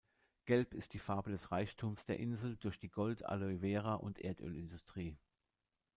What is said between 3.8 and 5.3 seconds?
und Erdöl-Industrie.